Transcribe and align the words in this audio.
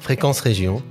Fréquence 0.00 0.40
Région, 0.40 0.82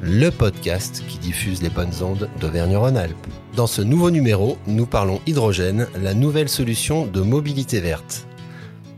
le 0.00 0.30
podcast 0.30 1.02
qui 1.08 1.18
diffuse 1.18 1.62
les 1.62 1.68
bonnes 1.68 1.92
ondes 2.00 2.30
d'Auvergne-Rhône-Alpes. 2.40 3.26
Dans 3.56 3.66
ce 3.66 3.82
nouveau 3.82 4.10
numéro, 4.10 4.56
nous 4.68 4.86
parlons 4.86 5.20
hydrogène, 5.26 5.88
la 6.00 6.14
nouvelle 6.14 6.48
solution 6.48 7.04
de 7.04 7.20
mobilité 7.20 7.80
verte. 7.80 8.26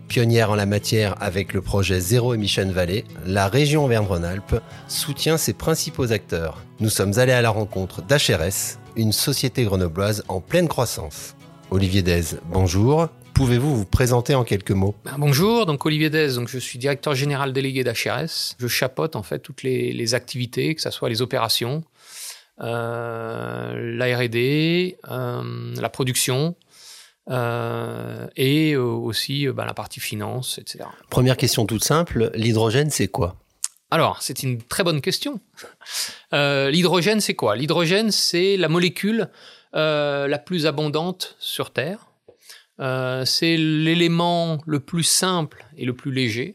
Pionnière 0.06 0.50
en 0.50 0.54
la 0.54 0.66
matière 0.66 1.16
avec 1.20 1.54
le 1.54 1.62
projet 1.62 1.98
Zéro 1.98 2.34
Emission 2.34 2.70
Valley, 2.70 3.04
la 3.26 3.48
région 3.48 3.86
Auvergne-Rhône-Alpes 3.86 4.60
soutient 4.86 5.38
ses 5.38 5.54
principaux 5.54 6.12
acteurs. 6.12 6.62
Nous 6.78 6.90
sommes 6.90 7.18
allés 7.18 7.32
à 7.32 7.42
la 7.42 7.50
rencontre 7.50 8.02
d'HRS, 8.02 8.78
une 8.96 9.12
société 9.12 9.64
grenobloise 9.64 10.24
en 10.28 10.40
pleine 10.40 10.68
croissance. 10.68 11.36
Olivier 11.70 12.02
Dez, 12.02 12.36
bonjour. 12.52 13.08
Pouvez-vous 13.34 13.74
vous 13.74 13.84
présenter 13.84 14.36
en 14.36 14.44
quelques 14.44 14.70
mots? 14.70 14.94
Ben, 15.04 15.16
Bonjour, 15.18 15.66
donc 15.66 15.84
Olivier 15.84 16.08
Dez, 16.08 16.34
donc 16.36 16.46
je 16.48 16.56
suis 16.56 16.78
directeur 16.78 17.16
général 17.16 17.52
délégué 17.52 17.82
d'HRS. 17.82 18.54
Je 18.60 18.68
chapeaute 18.68 19.16
en 19.16 19.24
fait 19.24 19.40
toutes 19.40 19.64
les, 19.64 20.14
activités, 20.14 20.76
que 20.76 20.80
ce 20.80 20.90
soit 20.90 21.08
les 21.08 21.20
opérations, 21.20 21.82
euh, 22.60 23.96
la 23.96 24.16
R&D, 24.16 24.98
euh, 25.10 25.74
la 25.74 25.88
production, 25.88 26.54
euh, 27.28 28.28
et 28.36 28.76
aussi 28.76 29.48
ben, 29.48 29.64
la 29.64 29.74
partie 29.74 29.98
finance, 29.98 30.58
etc. 30.58 30.84
Première 31.10 31.36
question 31.36 31.66
toute 31.66 31.82
simple, 31.82 32.30
l'hydrogène 32.34 32.90
c'est 32.90 33.08
quoi? 33.08 33.34
Alors, 33.90 34.22
c'est 34.22 34.44
une 34.44 34.62
très 34.62 34.84
bonne 34.84 35.00
question. 35.00 35.40
l'hydrogène, 36.32 37.20
c'est 37.20 37.34
quoi? 37.34 37.56
L'hydrogène, 37.56 38.12
c'est 38.12 38.56
la 38.56 38.68
molécule 38.68 39.28
la 39.72 40.38
plus 40.38 40.66
abondante 40.66 41.34
sur 41.40 41.72
Terre. 41.72 42.06
Euh, 42.80 43.24
c'est 43.24 43.56
l'élément 43.56 44.58
le 44.66 44.80
plus 44.80 45.04
simple 45.04 45.64
et 45.76 45.84
le 45.84 45.94
plus 45.94 46.12
léger. 46.12 46.54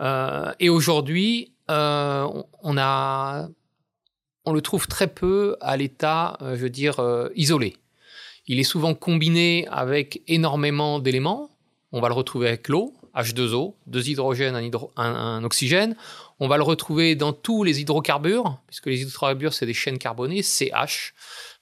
Euh, 0.00 0.52
et 0.58 0.68
aujourd'hui, 0.68 1.52
euh, 1.70 2.26
on, 2.62 2.72
le 4.52 4.60
trouve 4.60 4.86
très 4.88 5.06
peu 5.06 5.56
à 5.60 5.76
l'état, 5.76 6.38
je 6.40 6.56
veux 6.56 6.70
dire, 6.70 7.00
isolé. 7.34 7.76
Il 8.46 8.58
est 8.58 8.64
souvent 8.64 8.94
combiné 8.94 9.66
avec 9.70 10.22
énormément 10.26 10.98
d'éléments. 10.98 11.50
On 11.92 12.00
va 12.00 12.08
le 12.08 12.14
retrouver 12.14 12.48
avec 12.48 12.68
l'eau, 12.68 12.94
H2O, 13.14 13.74
deux 13.86 14.08
hydrogènes, 14.08 14.70
un, 14.96 15.44
oxygène. 15.44 15.96
On 16.40 16.48
va 16.48 16.56
le 16.56 16.62
retrouver 16.62 17.14
dans 17.14 17.32
tous 17.32 17.64
les 17.64 17.80
hydrocarbures, 17.80 18.58
puisque 18.66 18.86
les 18.86 19.02
hydrocarbures, 19.02 19.52
c'est 19.52 19.66
des 19.66 19.74
chaînes 19.74 19.98
carbonées, 19.98 20.42
CH 20.42 21.14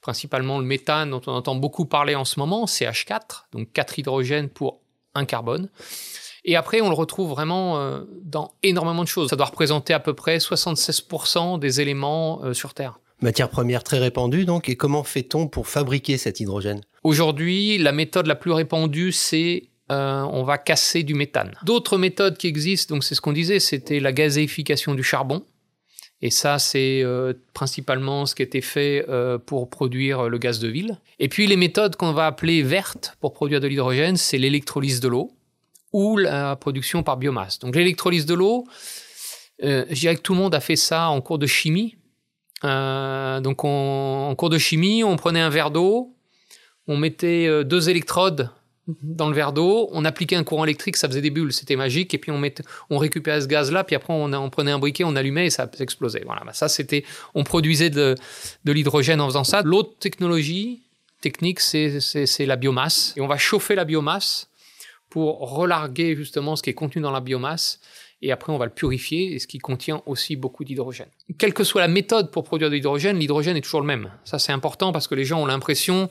principalement 0.07 0.57
le 0.57 0.63
méthane 0.63 1.09
dont 1.09 1.21
on 1.27 1.33
entend 1.33 1.55
beaucoup 1.55 1.83
parler 1.83 2.15
en 2.15 2.23
ce 2.23 2.39
moment, 2.39 2.63
CH4, 2.63 3.47
donc 3.51 3.73
4 3.73 3.99
hydrogènes 3.99 4.47
pour 4.47 4.79
un 5.15 5.25
carbone. 5.25 5.69
Et 6.45 6.55
après, 6.55 6.79
on 6.79 6.87
le 6.87 6.95
retrouve 6.95 7.29
vraiment 7.29 7.77
euh, 7.77 8.05
dans 8.23 8.53
énormément 8.63 9.03
de 9.03 9.09
choses. 9.09 9.29
Ça 9.29 9.35
doit 9.35 9.47
représenter 9.47 9.93
à 9.93 9.99
peu 9.99 10.13
près 10.13 10.37
76% 10.37 11.59
des 11.59 11.81
éléments 11.81 12.41
euh, 12.41 12.53
sur 12.53 12.73
Terre. 12.73 13.01
Matière 13.19 13.49
première 13.49 13.83
très 13.83 13.97
répandue 13.97 14.45
donc, 14.45 14.69
et 14.69 14.77
comment 14.77 15.03
fait-on 15.03 15.49
pour 15.49 15.67
fabriquer 15.67 16.17
cet 16.17 16.39
hydrogène? 16.39 16.79
Aujourd'hui, 17.03 17.77
la 17.77 17.91
méthode 17.91 18.27
la 18.27 18.35
plus 18.35 18.53
répandue, 18.53 19.11
c'est 19.11 19.63
euh, 19.91 20.21
on 20.31 20.43
va 20.43 20.57
casser 20.57 21.03
du 21.03 21.15
méthane. 21.15 21.51
D'autres 21.65 21.97
méthodes 21.97 22.37
qui 22.37 22.47
existent, 22.47 22.95
donc 22.95 23.03
c'est 23.03 23.13
ce 23.13 23.19
qu'on 23.19 23.33
disait, 23.33 23.59
c'était 23.59 23.99
la 23.99 24.13
gazéification 24.13 24.95
du 24.95 25.03
charbon. 25.03 25.43
Et 26.21 26.31
ça, 26.31 26.57
c'est 26.57 27.03
euh, 27.03 27.33
principalement 27.53 28.25
ce 28.25 28.33
qui 28.33 28.41
été 28.41 28.61
fait 28.61 29.05
euh, 29.07 29.37
pour 29.37 29.69
produire 29.69 30.29
le 30.29 30.37
gaz 30.37 30.59
de 30.59 30.67
ville. 30.67 30.99
Et 31.19 31.29
puis 31.29 31.45
les 31.45 31.57
méthodes 31.57 31.95
qu'on 31.95 32.11
va 32.11 32.25
appeler 32.25 32.63
vertes 32.63 33.15
pour 33.19 33.33
produire 33.33 33.61
de 33.61 33.67
l'hydrogène, 33.67 34.17
c'est 34.17 34.37
l'électrolyse 34.37 34.99
de 34.99 35.07
l'eau 35.07 35.31
ou 35.93 36.17
la 36.17 36.55
production 36.55 37.03
par 37.03 37.17
biomasse. 37.17 37.59
Donc 37.59 37.75
l'électrolyse 37.75 38.25
de 38.25 38.33
l'eau, 38.33 38.65
euh, 39.63 39.85
je 39.89 39.99
dirais 39.99 40.15
que 40.15 40.21
tout 40.21 40.33
le 40.33 40.39
monde 40.39 40.55
a 40.55 40.59
fait 40.59 40.75
ça 40.75 41.09
en 41.09 41.21
cours 41.21 41.37
de 41.37 41.47
chimie. 41.47 41.95
donc 42.63 43.63
en 43.63 44.33
cours 44.35 44.49
de 44.49 44.57
chimie, 44.57 45.03
on 45.03 45.15
prenait 45.15 45.41
un 45.41 45.49
verre 45.49 45.69
d'eau, 45.69 46.15
on 46.87 46.97
mettait 46.97 47.63
deux 47.63 47.89
électrodes 47.89 48.49
dans 49.01 49.27
le 49.27 49.35
verre 49.35 49.53
d'eau, 49.53 49.89
on 49.91 50.05
appliquait 50.05 50.35
un 50.35 50.43
courant 50.43 50.63
électrique, 50.63 50.97
ça 50.97 51.07
faisait 51.07 51.21
des 51.21 51.29
bulles, 51.29 51.51
c'était 51.51 51.75
magique, 51.75 52.13
et 52.13 52.17
puis 52.17 52.31
on, 52.31 52.37
mettait, 52.37 52.63
on 52.89 52.97
récupérait 52.97 53.41
ce 53.41 53.47
gaz-là, 53.47 53.83
puis 53.83 53.95
après 53.95 54.13
on, 54.13 54.49
prenait 54.49 54.71
un 54.71 54.79
briquet, 54.79 55.03
on 55.03 55.15
allumait 55.15 55.47
et 55.47 55.49
ça 55.49 55.69
explosait. 55.79 56.23
Voilà, 56.25 56.43
bah, 56.45 56.53
ça 56.53 56.69
c'était, 56.69 57.03
on 57.35 57.43
produisait 57.43 57.89
de, 57.89 58.15
de 58.65 58.71
l'hydrogène 58.71 59.21
en 59.21 59.27
faisant 59.27 59.43
ça. 59.43 59.61
L'autre 59.63 59.91
technologie 59.99 60.81
technique, 61.21 61.59
c'est 61.59 62.45
la 62.45 62.55
biomasse, 62.55 63.13
et 63.17 63.21
on 63.21 63.27
va 63.27 63.37
chauffer 63.37 63.75
la 63.75 63.85
biomasse 63.85 64.47
pour 65.09 65.39
relarguer 65.39 66.15
justement 66.15 66.55
ce 66.55 66.63
qui 66.63 66.69
est 66.69 66.75
contenu 66.75 67.01
dans 67.01 67.11
la 67.11 67.21
biomasse 67.21 67.79
et 68.21 68.31
après 68.31 68.51
on 68.51 68.57
va 68.57 68.65
le 68.65 68.71
purifier, 68.71 69.33
et 69.33 69.39
ce 69.39 69.47
qui 69.47 69.59
contient 69.59 70.01
aussi 70.05 70.35
beaucoup 70.35 70.63
d'hydrogène. 70.63 71.09
Quelle 71.37 71.53
que 71.53 71.63
soit 71.63 71.81
la 71.81 71.87
méthode 71.87 72.31
pour 72.31 72.43
produire 72.43 72.69
de 72.69 72.75
l'hydrogène, 72.75 73.19
l'hydrogène 73.19 73.57
est 73.57 73.61
toujours 73.61 73.81
le 73.81 73.85
même. 73.85 74.11
Ça 74.25 74.39
c'est 74.39 74.51
important 74.51 74.91
parce 74.91 75.07
que 75.07 75.15
les 75.15 75.23
gens 75.23 75.41
ont 75.41 75.45
l'impression 75.45 76.09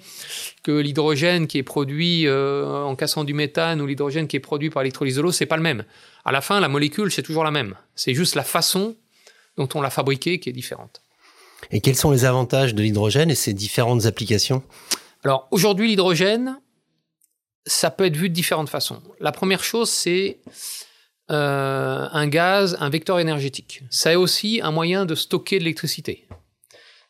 que 0.62 0.72
l'hydrogène 0.72 1.46
qui 1.46 1.58
est 1.58 1.64
produit 1.64 2.26
euh, 2.26 2.82
en 2.84 2.94
cassant 2.94 3.24
du 3.24 3.34
méthane 3.34 3.80
ou 3.80 3.86
l'hydrogène 3.86 4.28
qui 4.28 4.36
est 4.36 4.40
produit 4.40 4.70
par 4.70 4.82
l'électrolyse 4.82 5.16
de 5.16 5.22
l'eau, 5.22 5.32
c'est 5.32 5.46
pas 5.46 5.56
le 5.56 5.62
même. 5.62 5.84
À 6.24 6.32
la 6.32 6.40
fin, 6.40 6.60
la 6.60 6.68
molécule 6.68 7.10
c'est 7.10 7.22
toujours 7.22 7.44
la 7.44 7.50
même. 7.50 7.74
C'est 7.96 8.14
juste 8.14 8.34
la 8.34 8.44
façon 8.44 8.96
dont 9.56 9.68
on 9.74 9.80
l'a 9.80 9.90
fabriquée 9.90 10.38
qui 10.38 10.48
est 10.48 10.52
différente. 10.52 11.02
Et 11.72 11.80
quels 11.80 11.96
sont 11.96 12.10
les 12.10 12.24
avantages 12.24 12.74
de 12.74 12.82
l'hydrogène 12.82 13.30
et 13.30 13.34
ses 13.34 13.52
différentes 13.52 14.06
applications? 14.06 14.62
Alors 15.24 15.48
aujourd'hui, 15.50 15.88
l'hydrogène, 15.88 16.60
ça 17.66 17.90
peut 17.90 18.04
être 18.04 18.16
vu 18.16 18.28
de 18.28 18.34
différentes 18.34 18.68
façons. 18.68 19.02
La 19.20 19.32
première 19.32 19.64
chose, 19.64 19.90
c'est 19.90 20.38
euh, 21.30 22.06
un 22.10 22.26
gaz, 22.28 22.76
un 22.80 22.88
vecteur 22.88 23.18
énergétique. 23.18 23.82
Ça 23.90 24.12
est 24.12 24.16
aussi 24.16 24.60
un 24.62 24.70
moyen 24.70 25.04
de 25.04 25.14
stocker 25.14 25.58
de 25.58 25.64
l'électricité. 25.64 26.26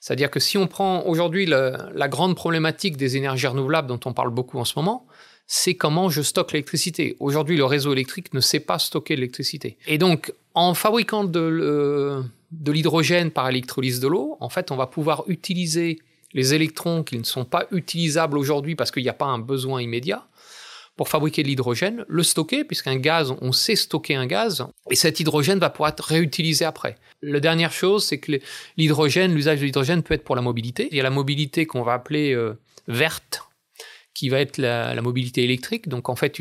C'est-à-dire 0.01 0.31
que 0.31 0.41
si 0.41 0.57
on 0.57 0.67
prend 0.67 1.05
aujourd'hui 1.07 1.47
la 1.47 2.09
grande 2.09 2.37
problématique 2.37 2.97
des 2.97 3.17
énergies 3.17 3.47
renouvelables 3.47 3.89
dont 3.89 4.01
on 4.05 4.13
parle 4.13 4.31
beaucoup 4.31 4.59
en 4.59 4.65
ce 4.65 4.75
moment, 4.77 5.07
c'est 5.47 5.75
comment 5.75 6.09
je 6.09 6.23
stocke 6.23 6.53
l'électricité. 6.53 7.17
Aujourd'hui, 7.21 7.57
le 7.57 7.65
réseau 7.65 7.93
électrique 7.93 8.35
ne 8.35 8.41
sait 8.41 8.61
pas 8.61 8.79
stocker 8.79 9.17
l'électricité. 9.17 9.79
Et 9.87 9.99
donc, 9.99 10.33
en 10.55 10.75
fabriquant 10.75 11.25
de, 11.25 12.23
l'hydrogène 12.67 13.31
par 13.31 13.49
électrolyse 13.49 14.01
de 14.01 14.09
l'eau, 14.09 14.37
en 14.41 14.49
fait, 14.49 14.71
on 14.71 14.77
va 14.77 14.87
pouvoir 14.87 15.25
utiliser 15.29 16.01
les 16.37 16.55
électrons 16.55 17.03
qui 17.03 17.19
ne 17.19 17.25
sont 17.25 17.45
pas 17.45 17.67
utilisables 17.73 18.39
aujourd'hui 18.39 18.77
parce 18.77 18.93
qu'il 18.93 19.03
n'y 19.03 19.09
a 19.09 19.15
pas 19.15 19.27
un 19.27 19.41
besoin 19.41 19.83
immédiat, 19.83 20.29
pour 20.97 21.09
fabriquer 21.09 21.43
de 21.43 21.49
l'hydrogène, 21.49 22.05
le 22.09 22.23
stocker, 22.23 22.65
puisqu'un 22.65 22.97
gaz, 22.97 23.35
on 23.43 23.53
sait 23.53 23.77
stocker 23.77 24.15
un 24.15 24.27
gaz, 24.27 24.67
et 24.91 24.97
cet 24.97 25.21
hydrogène 25.21 25.59
va 25.59 25.69
pouvoir 25.69 25.91
être 25.91 26.05
réutilisé 26.05 26.65
après. 26.65 26.97
La 27.21 27.41
dernière 27.41 27.73
chose, 27.73 28.05
c'est 28.05 28.19
que 28.19 28.41
l'hydrogène, 28.79 29.35
l'usage 29.35 29.61
de 29.61 29.67
l'hydrogène 29.67 30.03
peut 30.03 30.15
être 30.15 30.25
pour 30.25 30.37
la 30.37 30.43
mobilité. 30.43 30.89
Il 30.91 30.97
y 30.97 31.01
a 31.01 31.03
la 31.03 31.11
mobilité 31.11 31.67
qu'on 31.67 31.83
va 31.83 31.93
appeler 31.93 32.33
euh, 32.33 32.59
verte, 32.89 33.43
qui 34.15 34.31
va 34.31 34.41
être 34.41 34.57
la, 34.57 35.01
mobilité 35.03 35.45
électrique. 35.45 35.89
Donc 35.89 36.09
en 36.09 36.17
fait, 36.17 36.41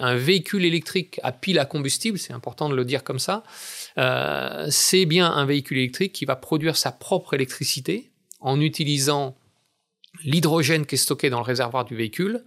un 0.00 0.14
véhicule 0.14 0.66
électrique 0.66 1.18
à 1.22 1.32
pile 1.32 1.58
à 1.58 1.64
combustible, 1.64 2.18
c'est 2.18 2.34
important 2.34 2.68
de 2.68 2.74
le 2.74 2.84
dire 2.84 3.02
comme 3.02 3.18
ça, 3.18 3.44
euh, 3.96 4.66
c'est 4.68 5.06
bien 5.06 5.30
un 5.30 5.46
véhicule 5.46 5.78
électrique 5.78 6.12
qui 6.12 6.26
va 6.26 6.36
produire 6.36 6.76
sa 6.76 6.92
propre 6.92 7.32
électricité 7.32 8.10
en 8.46 8.60
utilisant 8.60 9.36
l'hydrogène 10.24 10.86
qui 10.86 10.94
est 10.94 10.98
stocké 10.98 11.28
dans 11.28 11.40
le 11.40 11.44
réservoir 11.44 11.84
du 11.84 11.96
véhicule 11.96 12.44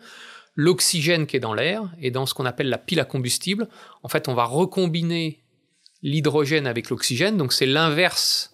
l'oxygène 0.56 1.26
qui 1.26 1.38
est 1.38 1.40
dans 1.40 1.54
l'air, 1.54 1.90
et 2.02 2.12
dans 2.12 2.26
ce 2.26 2.34
qu'on 2.34 2.46
appelle 2.46 2.68
la 2.68 2.78
pile 2.78 3.00
à 3.00 3.06
combustible, 3.06 3.70
en 4.04 4.10
fait, 4.10 4.28
on 4.28 4.34
va 4.34 4.44
recombiner 4.44 5.40
l'hydrogène 6.02 6.68
avec 6.68 6.90
l'oxygène, 6.90 7.38
donc 7.38 7.54
c'est 7.54 7.66
l'inverse 7.66 8.54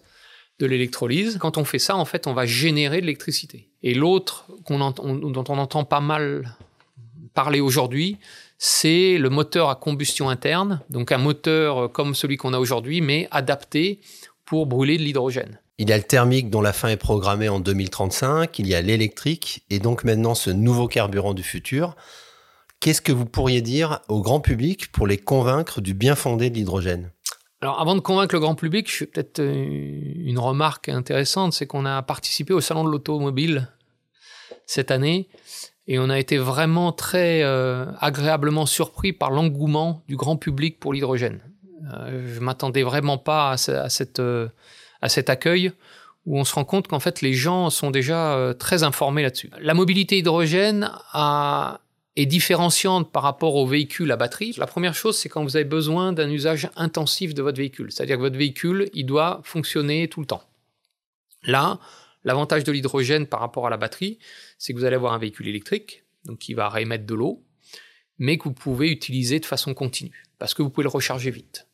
de 0.60 0.68
l'électrolyse. 0.68 1.40
Quand 1.40 1.58
on 1.58 1.66
fait 1.66 1.80
ça, 1.80 1.96
en 1.96 2.06
fait, 2.06 2.28
on 2.28 2.34
va 2.34 2.46
générer 2.46 2.98
de 2.98 3.08
l'électricité. 3.08 3.70
Et 3.82 3.96
l'autre 3.96 4.46
dont 4.70 5.44
on 5.50 5.58
entend 5.58 5.84
pas 5.84 6.00
mal 6.00 6.56
parler 7.34 7.60
aujourd'hui, 7.60 8.18
c'est 8.60 9.18
le 9.18 9.30
moteur 9.32 9.70
à 9.70 9.76
combustion 9.76 10.30
interne, 10.30 10.82
donc 10.92 11.12
un 11.12 11.18
moteur 11.18 11.92
comme 11.92 12.14
celui 12.14 12.38
qu'on 12.38 12.54
a 12.54 12.60
aujourd'hui, 12.60 13.02
mais 13.02 13.28
adapté 13.32 14.00
pour 14.46 14.68
brûler 14.68 15.00
de 15.00 15.04
l'hydrogène. 15.04 15.60
Il 15.78 15.90
y 15.90 15.94
a 15.94 15.98
le 15.98 16.04
thermique 16.04 16.50
dont 16.50 16.62
la 16.62 16.72
fin 16.72 16.88
est 16.88 16.98
programmée 16.98 17.50
en 17.50 17.60
2035, 17.60 18.60
il 18.60 18.68
y 18.68 18.76
a 18.76 18.82
l'électrique 18.82 19.66
et 19.70 19.80
donc 19.80 20.06
maintenant 20.06 20.34
ce 20.34 20.50
nouveau 20.50 20.88
carburant 20.88 21.34
du 21.34 21.44
futur. 21.44 21.98
Qu'est-ce 22.80 23.02
que 23.02 23.12
vous 23.12 23.26
pourriez 23.26 23.62
dire 23.62 24.00
au 24.08 24.22
grand 24.22 24.40
public 24.40 24.92
pour 24.94 25.06
les 25.06 25.18
convaincre 25.18 25.82
du 25.82 25.94
bien 25.94 26.16
fondé 26.16 26.50
de 26.50 26.56
l'hydrogène? 26.56 27.12
Alors, 27.60 27.82
avant 27.82 27.96
de 27.96 28.00
convaincre 28.00 28.36
le 28.36 28.40
grand 28.40 28.56
public, 28.56 28.90
je 28.90 28.96
fais 28.96 29.06
peut-être 29.06 29.40
euh, 29.40 29.66
une 30.24 30.40
remarque 30.40 30.88
intéressante, 30.88 31.52
c'est 31.52 31.68
qu'on 31.68 31.86
a 31.86 32.02
participé 32.04 32.54
au 32.54 32.62
salon 32.62 32.84
de 32.86 32.92
l'automobile 32.92 33.70
cette 34.66 34.92
année 34.92 35.28
et 35.88 36.00
on 36.00 36.10
a 36.10 36.20
été 36.20 36.38
vraiment 36.38 36.94
très 36.94 37.44
euh, 37.44 37.86
agréablement 38.00 38.66
surpris 38.66 39.12
par 39.12 39.30
l'engouement 39.30 40.04
du 40.08 40.16
grand 40.16 40.38
public 40.38 40.80
pour 40.80 40.94
l'hydrogène. 40.94 41.42
Euh, 41.94 42.34
je 42.34 42.40
m'attendais 42.40 42.84
vraiment 42.84 43.18
pas 43.18 43.52
à, 43.52 43.90
cette 43.90 44.22
à 45.06 45.10
cet 45.10 45.30
accueil 45.30 45.72
où 46.26 46.40
on 46.40 46.44
se 46.44 46.56
rend 46.56 46.66
compte 46.66 46.88
qu'en 46.88 47.00
fait 47.00 47.22
les 47.22 47.34
gens 47.34 47.70
sont 47.70 47.92
déjà 47.92 48.36
euh, 48.36 48.54
très 48.54 48.82
informés 48.82 49.22
là-dessus. 49.22 49.52
La 49.60 49.76
mobilité 49.76 50.18
hydrogène 50.18 50.92
est 52.16 52.26
différenciante 52.26 53.12
par 53.12 53.22
rapport 53.22 53.56
au 53.56 53.68
véhicule 53.68 54.12
à 54.12 54.18
batterie. 54.18 54.56
La 54.58 54.66
première 54.66 54.96
chose, 54.96 55.16
c'est 55.16 55.30
quand 55.30 55.44
vous 55.44 55.56
avez 55.56 55.66
besoin 55.66 56.12
d'un 56.12 56.30
usage 56.30 56.70
intensif 56.76 57.36
de 57.36 57.44
votre 57.44 57.58
véhicule. 57.58 57.92
C'est-à-dire 57.92 58.16
que 58.16 58.22
votre 58.22 58.38
véhicule, 58.38 58.90
il 58.96 59.06
doit 59.06 59.42
fonctionner 59.44 60.08
tout 60.08 60.22
le 60.22 60.26
temps. 60.26 60.44
Là, 61.44 61.80
l'avantage 62.24 62.64
de 62.64 62.72
l'hydrogène 62.72 63.28
par 63.28 63.40
rapport 63.40 63.68
à 63.68 63.70
la 63.70 63.78
batterie, 63.78 64.18
c'est 64.58 64.74
que 64.74 64.80
vous 64.80 64.86
allez 64.86 64.96
avoir 64.96 65.14
un 65.14 65.20
véhicule 65.20 65.48
électrique, 65.48 66.04
donc 66.24 66.40
qui 66.40 66.56
va 66.56 66.70
réémettre 66.70 67.06
de 67.06 67.14
l'eau, 67.14 67.44
mais 68.18 68.40
que 68.40 68.46
vous 68.46 68.54
pouvez 68.54 68.90
utiliser 68.90 69.40
de 69.40 69.46
façon 69.46 69.76
continue, 69.76 70.24
parce 70.40 70.56
que 70.56 70.64
vous 70.64 70.72
pouvez 70.72 70.86
le 70.86 70.90
recharger 70.90 71.30
vite. 71.30 71.68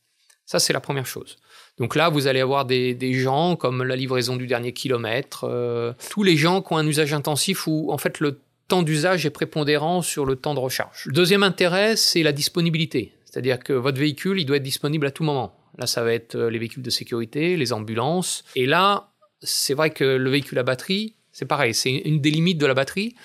Ça, 0.46 0.60
c'est 0.60 0.74
la 0.74 0.82
première 0.82 1.06
chose. 1.06 1.38
Donc 1.78 1.96
là, 1.96 2.10
vous 2.10 2.28
allez 2.28 2.42
avoir 2.42 2.66
des, 2.66 3.14
gens 3.14 3.56
comme 3.56 3.84
la 3.84 3.96
livraison 3.96 4.36
du 4.36 4.48
dernier 4.48 4.74
kilomètre, 4.74 5.46
euh, 5.46 5.94
tous 6.10 6.24
les 6.24 6.38
gens 6.38 6.62
qui 6.62 6.74
ont 6.74 6.78
un 6.78 6.86
usage 6.86 7.14
intensif 7.14 7.66
où 7.68 7.92
en 7.92 7.98
fait 7.98 8.20
le 8.20 8.40
temps 8.68 8.84
d'usage 8.84 9.26
est 9.26 9.32
prépondérant 9.32 10.02
sur 10.02 10.26
le 10.26 10.36
temps 10.36 10.54
de 10.54 10.60
recharge. 10.60 11.04
Le 11.06 11.14
deuxième 11.14 11.44
intérêt, 11.44 11.96
c'est 11.96 12.24
la 12.24 12.32
disponibilité. 12.32 13.14
C'est-à-dire 13.26 13.60
que 13.60 13.74
votre 13.74 13.98
véhicule, 14.00 14.40
il 14.40 14.46
doit 14.46 14.58
être 14.58 14.64
disponible 14.64 15.08
à 15.08 15.12
tout 15.12 15.24
moment. 15.24 15.56
Là, 15.78 15.88
ça 15.88 16.04
va 16.04 16.14
être 16.14 16.36
euh, 16.36 16.50
les 16.50 16.60
véhicules 16.60 16.84
de 16.84 16.90
sécurité, 16.90 17.58
les 17.58 17.74
ambulances. 17.74 18.44
Et 18.56 18.66
là, 18.66 19.10
c'est 19.42 19.74
vrai 19.74 19.90
que 19.90 20.04
le 20.04 20.30
véhicule 20.30 20.60
à 20.60 20.64
batterie, 20.64 21.16
c'est 21.32 21.46
pareil, 21.46 21.74
c'est 21.74 21.92
une 21.92 22.20
des 22.20 22.30
limites 22.30 22.58
de 22.58 22.66
la 22.66 22.74
batterie, 22.74 23.16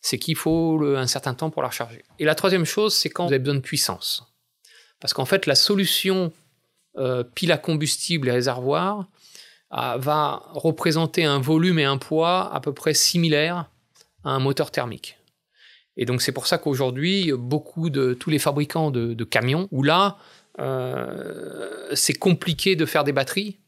c'est 0.00 0.18
qu'il 0.18 0.36
faut 0.36 0.80
un 0.84 1.06
certain 1.06 1.34
temps 1.34 1.50
pour 1.50 1.62
la 1.62 1.68
recharger. 1.68 2.04
Et 2.18 2.24
la 2.24 2.34
troisième 2.34 2.64
chose, 2.64 2.94
c'est 2.94 3.08
quand 3.08 3.26
vous 3.26 3.32
avez 3.32 3.40
besoin 3.40 3.56
de 3.56 3.60
puissance. 3.60 4.22
Parce 5.00 5.12
qu'en 5.12 5.24
fait, 5.24 5.46
la 5.46 5.54
solution 5.54 6.32
euh, 6.98 7.22
pile 7.22 7.52
à 7.52 7.58
combustible 7.58 8.28
et 8.28 8.32
réservoir 8.32 9.06
euh, 9.72 9.96
va 9.98 10.42
représenter 10.52 11.24
un 11.24 11.38
volume 11.38 11.78
et 11.78 11.84
un 11.84 11.98
poids 11.98 12.52
à 12.54 12.60
peu 12.60 12.72
près 12.72 12.94
similaires 12.94 13.70
à 14.24 14.30
un 14.30 14.38
moteur 14.38 14.70
thermique. 14.70 15.18
Et 15.96 16.04
donc 16.06 16.22
c'est 16.22 16.32
pour 16.32 16.46
ça 16.46 16.58
qu'aujourd'hui, 16.58 17.32
beaucoup 17.36 17.90
de 17.90 18.14
tous 18.14 18.30
les 18.30 18.38
fabricants 18.38 18.90
de, 18.90 19.24
camions, 19.24 19.68
où 19.72 19.82
là, 19.82 20.18
euh, 20.58 21.90
c'est 21.94 22.14
compliqué 22.14 22.76
de 22.76 22.86
faire 22.86 23.04
des 23.04 23.12
batteries, 23.12 23.58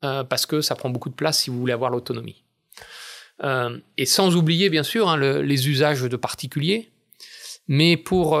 parce 0.00 0.44
que 0.44 0.60
ça 0.60 0.74
prend 0.74 0.90
beaucoup 0.90 1.08
de 1.08 1.14
place 1.14 1.38
si 1.38 1.48
vous 1.48 1.58
voulez 1.58 1.72
avoir 1.72 1.90
l'autonomie. 1.90 2.44
et 3.96 4.04
sans 4.04 4.36
oublier, 4.36 4.68
bien 4.68 4.82
sûr, 4.82 5.08
hein, 5.08 5.16
les 5.16 5.68
usages 5.68 6.02
de 6.02 6.16
particuliers. 6.16 6.90
Mais 7.68 7.96
pour, 7.96 8.38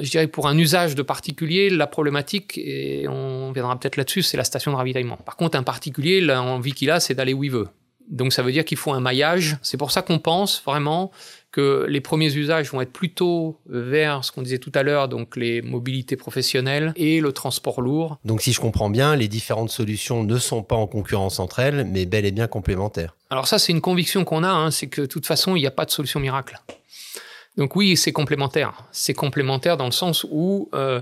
je 0.00 0.10
dirais 0.10 0.26
pour 0.26 0.48
un 0.48 0.56
usage 0.56 0.94
de 0.94 1.02
particulier, 1.02 1.70
la 1.70 1.86
problématique, 1.86 2.58
et 2.58 3.06
on 3.08 3.52
viendra 3.52 3.78
peut-être 3.78 3.96
là-dessus, 3.96 4.22
c'est 4.22 4.36
la 4.36 4.44
station 4.44 4.72
de 4.72 4.76
ravitaillement. 4.76 5.16
Par 5.16 5.36
contre, 5.36 5.58
un 5.58 5.62
particulier, 5.62 6.20
l'envie 6.20 6.72
qu'il 6.72 6.90
a, 6.90 7.00
c'est 7.00 7.14
d'aller 7.14 7.34
où 7.34 7.44
il 7.44 7.50
veut. 7.50 7.68
Donc 8.08 8.32
ça 8.32 8.42
veut 8.42 8.52
dire 8.52 8.64
qu'il 8.64 8.76
faut 8.76 8.92
un 8.92 9.00
maillage. 9.00 9.56
C'est 9.62 9.76
pour 9.76 9.90
ça 9.90 10.02
qu'on 10.02 10.18
pense 10.18 10.62
vraiment 10.64 11.10
que 11.50 11.86
les 11.88 12.00
premiers 12.00 12.34
usages 12.34 12.70
vont 12.70 12.80
être 12.80 12.92
plutôt 12.92 13.60
vers 13.66 14.24
ce 14.24 14.32
qu'on 14.32 14.42
disait 14.42 14.58
tout 14.58 14.72
à 14.74 14.82
l'heure, 14.82 15.08
donc 15.08 15.36
les 15.36 15.62
mobilités 15.62 16.16
professionnelles 16.16 16.92
et 16.96 17.20
le 17.20 17.32
transport 17.32 17.80
lourd. 17.80 18.18
Donc 18.24 18.42
si 18.42 18.52
je 18.52 18.60
comprends 18.60 18.90
bien, 18.90 19.16
les 19.16 19.28
différentes 19.28 19.70
solutions 19.70 20.24
ne 20.24 20.38
sont 20.38 20.62
pas 20.62 20.76
en 20.76 20.86
concurrence 20.86 21.38
entre 21.38 21.60
elles, 21.60 21.84
mais 21.84 22.06
bel 22.06 22.24
et 22.24 22.32
bien 22.32 22.48
complémentaires. 22.48 23.16
Alors 23.30 23.46
ça, 23.46 23.58
c'est 23.58 23.72
une 23.72 23.80
conviction 23.80 24.24
qu'on 24.24 24.44
a, 24.44 24.50
hein, 24.50 24.70
c'est 24.70 24.88
que 24.88 25.02
de 25.02 25.06
toute 25.06 25.26
façon, 25.26 25.54
il 25.56 25.60
n'y 25.60 25.66
a 25.66 25.70
pas 25.70 25.84
de 25.84 25.90
solution 25.90 26.20
miracle. 26.20 26.58
Donc 27.56 27.76
oui, 27.76 27.96
c'est 27.96 28.12
complémentaire. 28.12 28.84
C'est 28.92 29.14
complémentaire 29.14 29.76
dans 29.76 29.86
le 29.86 29.92
sens 29.92 30.26
où, 30.30 30.70
euh, 30.74 31.00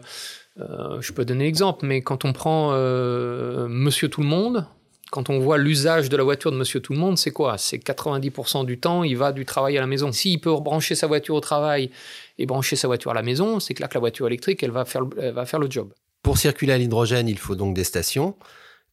euh, 0.58 1.00
je 1.00 1.12
peux 1.12 1.24
donner 1.24 1.44
l'exemple, 1.44 1.86
mais 1.86 2.02
quand 2.02 2.24
on 2.24 2.32
prend 2.32 2.70
euh, 2.72 3.68
Monsieur 3.68 4.08
Tout 4.08 4.22
le 4.22 4.26
Monde, 4.26 4.66
quand 5.10 5.30
on 5.30 5.38
voit 5.38 5.58
l'usage 5.58 6.08
de 6.08 6.16
la 6.16 6.22
voiture 6.22 6.52
de 6.52 6.56
Monsieur 6.56 6.80
Tout 6.80 6.92
le 6.92 6.98
Monde, 6.98 7.18
c'est 7.18 7.30
quoi 7.30 7.58
C'est 7.58 7.78
90% 7.78 8.64
du 8.64 8.78
temps, 8.78 9.04
il 9.04 9.16
va 9.16 9.32
du 9.32 9.44
travail 9.44 9.76
à 9.78 9.80
la 9.80 9.86
maison. 9.86 10.12
S'il 10.12 10.40
peut 10.40 10.54
brancher 10.60 10.94
sa 10.94 11.06
voiture 11.06 11.34
au 11.34 11.40
travail 11.40 11.90
et 12.38 12.46
brancher 12.46 12.76
sa 12.76 12.88
voiture 12.88 13.12
à 13.12 13.14
la 13.14 13.22
maison, 13.22 13.60
c'est 13.60 13.78
là 13.78 13.88
que 13.88 13.94
la 13.94 14.00
voiture 14.00 14.26
électrique, 14.26 14.62
elle 14.62 14.70
va 14.70 14.84
faire, 14.84 15.02
elle 15.18 15.32
va 15.32 15.46
faire 15.46 15.60
le 15.60 15.70
job. 15.70 15.92
Pour 16.22 16.38
circuler 16.38 16.72
à 16.72 16.78
l'hydrogène, 16.78 17.28
il 17.28 17.38
faut 17.38 17.54
donc 17.54 17.74
des 17.74 17.84
stations. 17.84 18.36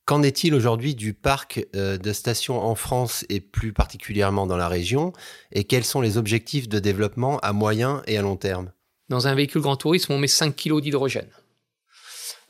Qu'en 0.07 0.23
est-il 0.23 0.55
aujourd'hui 0.55 0.95
du 0.95 1.13
parc 1.13 1.67
euh, 1.75 1.97
de 1.97 2.13
stations 2.13 2.63
en 2.63 2.75
France 2.75 3.25
et 3.27 3.41
plus 3.41 3.73
particulièrement 3.73 4.47
dans 4.47 4.55
la 4.55 4.69
région? 4.69 5.11
Et 5.51 5.65
quels 5.65 5.83
sont 5.83 5.99
les 5.99 6.17
objectifs 6.17 6.69
de 6.69 6.79
développement 6.79 7.39
à 7.39 7.51
moyen 7.51 8.03
et 8.07 8.17
à 8.17 8.21
long 8.21 8.37
terme? 8.37 8.71
Dans 9.09 9.27
un 9.27 9.35
véhicule 9.35 9.61
grand 9.61 9.75
tourisme, 9.75 10.13
on 10.13 10.17
met 10.17 10.27
5 10.27 10.55
kg 10.55 10.79
d'hydrogène. 10.79 11.27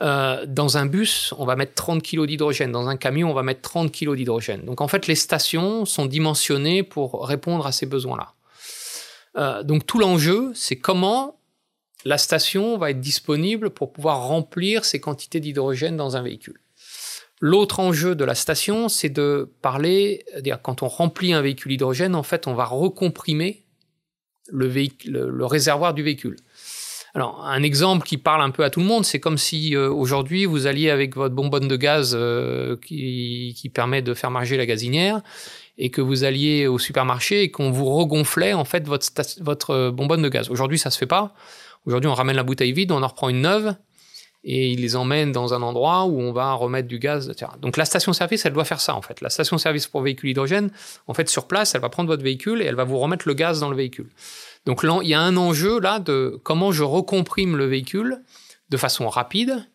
Euh, 0.04 0.45
dans 0.45 0.77
un 0.77 0.86
bus, 0.86 1.33
on 1.39 1.45
va 1.45 1.56
mettre 1.56 1.74
30 1.74 2.04
kg 2.04 2.27
d'hydrogène. 2.27 2.71
Dans 2.71 2.89
un 2.89 2.95
camion, 2.95 3.31
on 3.31 3.33
va 3.33 3.42
mettre 3.42 3.62
30 3.62 3.92
kg 3.92 4.15
d'hydrogène. 4.15 4.63
Donc 4.63 4.80
en 4.80 4.88
fait, 4.88 5.07
les 5.07 5.15
stations 5.15 5.86
sont 5.86 6.06
dimensionnées 6.06 6.83
pour 6.83 7.25
répondre 7.25 7.65
à 7.65 7.71
ces 7.71 7.88
besoins-là. 7.88 8.33
Euh, 9.36 9.63
donc 9.63 9.88
tout 9.88 9.98
l'enjeu, 9.98 10.51
c'est 10.54 10.75
comment 10.75 11.39
la 12.06 12.19
station 12.19 12.77
va 12.77 12.92
être 12.92 13.01
disponible 13.01 13.71
pour 13.71 13.94
pouvoir 13.94 14.27
remplir 14.27 14.86
ces 14.86 15.00
quantités 15.00 15.39
d'hydrogène 15.39 15.98
dans 15.98 16.18
un 16.18 16.21
véhicule. 16.21 16.59
L'autre 17.39 17.80
enjeu 17.80 18.16
de 18.16 18.25
la 18.25 18.34
station, 18.34 18.89
c'est 18.89 19.10
de 19.10 19.51
parler, 19.62 20.25
quand 20.63 20.81
on 20.81 20.88
remplit 20.88 21.34
un 21.34 21.42
véhicule 21.42 21.72
hydrogène, 21.72 22.16
en 22.16 22.24
fait, 22.24 22.48
on 22.48 22.56
va 22.56 22.66
recomprimer 22.66 23.63
le, 24.48 24.68
le, 25.06 25.45
réservoir 25.45 25.94
du 25.94 26.01
véhicule. 26.01 26.38
Alors, 27.13 27.45
un 27.45 27.62
exemple 27.62 28.07
qui 28.07 28.18
parle 28.18 28.42
un 28.42 28.50
peu 28.50 28.63
à 28.63 28.69
tout 28.69 28.80
le 28.80 28.86
monde, 28.86 29.06
c'est 29.06 29.19
comme 29.19 29.38
si 29.38 29.75
euh, 29.75 29.89
aujourd'hui 29.89 30.45
vous 30.45 30.68
alliez 30.68 30.89
avec 30.89 31.16
votre 31.16 31.36
bonbonne 31.36 31.68
de 31.68 31.75
gaz 31.75 32.16
euh, 32.16 32.75
qui, 32.78 33.56
qui, 33.57 33.69
permet 33.69 34.01
de 34.01 34.13
faire 34.13 34.31
marcher 34.31 34.57
la 34.57 34.66
gazinière 34.66 35.22
et 35.78 35.90
que 35.90 36.01
vous 36.01 36.24
alliez 36.24 36.68
au 36.68 36.80
supermarché 36.80 37.44
et 37.44 37.51
qu'on 37.51 37.72
vous 37.72 37.86
regonflait 37.86 38.54
en 38.54 38.66
fait 38.66 38.88
votre, 38.88 39.07
votre 39.42 39.90
bonbonne 39.92 40.22
de 40.22 40.30
gaz. 40.30 40.50
Aujourd'hui, 40.50 40.78
ça 40.78 40.90
se 40.90 40.98
fait 40.98 41.07
pas. 41.07 41.33
Aujourd'hui, 41.86 42.10
on 42.10 42.13
ramène 42.13 42.36
la 42.36 42.44
bouteille 42.44 42.74
vide, 42.74 42.92
on 42.92 43.01
en 43.01 43.07
reprend 43.07 43.30
une 43.30 43.42
neuve 43.42 43.75
et 44.44 44.72
il 44.72 44.81
les 44.81 44.95
emmène 44.95 45.31
dans 45.31 45.54
un 45.54 45.62
endroit 45.62 46.06
où 46.06 46.22
on 46.22 46.31
va 46.31 46.54
remettre 46.54 46.88
du 46.88 47.00
gaz, 47.00 47.30
etc. 47.30 47.51
Donc 47.62 47.75
la 47.78 47.86
station-service, 47.86 48.45
elle 48.45 48.54
doit 48.54 48.66
faire 48.66 48.80
ça 48.80 48.95
en 48.95 49.01
fait. 49.01 49.22
La 49.22 49.30
station-service 49.30 49.88
pour 49.88 50.01
véhicule 50.01 50.30
hydrogène, 50.30 50.72
en 51.07 51.13
fait 51.13 51.30
sur 51.30 51.48
place, 51.48 51.75
elle 51.75 51.81
va 51.81 51.89
prendre 51.89 52.10
votre 52.10 52.24
véhicule 52.24 52.62
et 52.62 52.66
elle 52.66 52.75
va 52.75 52.84
vous 52.84 53.00
remettre 53.00 53.28
le 53.28 53.34
gaz 53.34 53.60
dans 53.60 53.69
le 53.69 53.75
véhicule. 53.75 54.10
Donc 54.66 54.81
il 54.84 55.07
y 55.07 55.13
a 55.13 55.22
un 55.22 55.38
enjeu 55.38 55.80
là 55.80 56.00
de 56.00 56.39
comment 56.44 56.72
je 56.72 56.84
recomprime 56.84 57.57
le 57.57 57.66
véhicule 57.66 58.22
de 58.69 58.78
façon 58.78 59.07
rapide, 59.07 59.66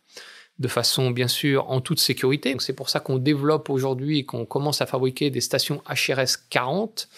de 0.59 0.69
façon 0.69 1.11
bien 1.11 1.29
sûr 1.29 1.71
en 1.71 1.81
toute 1.81 1.99
sécurité. 1.99 2.55
C'est 2.59 2.75
pour 2.75 2.89
ça 2.89 3.01
qu'on 3.01 3.19
développe 3.19 3.71
aujourd'hui 3.71 4.19
et 4.19 4.25
qu'on 4.25 4.45
commence 4.45 4.81
à 4.81 4.87
fabriquer 4.87 5.31
des 5.31 5.41
stations 5.41 5.83
HRS 5.89 6.37
40 6.51 7.09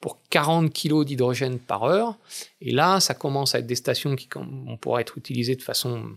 pour 0.00 0.18
40 0.30 0.72
kg 0.72 1.04
d'hydrogène 1.04 1.58
par 1.58 1.84
heure. 1.84 2.16
Et 2.60 2.70
là, 2.70 3.00
ça 3.00 3.14
commence 3.14 3.54
à 3.54 3.60
être 3.60 3.66
des 3.66 3.76
stations 3.76 4.14
qui 4.14 4.28
on 4.36 4.98
être 4.98 5.18
utilisées 5.18 5.56
de 5.56 5.62
façon 5.62 6.16